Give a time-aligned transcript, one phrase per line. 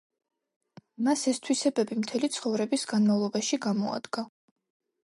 [1.07, 4.29] მას ეს თვისებები მთელი ცხოვრების განმავლობაში გამოადგა.